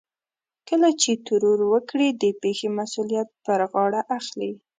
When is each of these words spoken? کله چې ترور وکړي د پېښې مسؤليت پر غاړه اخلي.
کله 0.69 0.89
چې 1.01 1.11
ترور 1.27 1.59
وکړي 1.73 2.07
د 2.21 2.23
پېښې 2.41 2.67
مسؤليت 2.79 3.29
پر 3.45 3.59
غاړه 3.71 4.01
اخلي. 4.17 4.51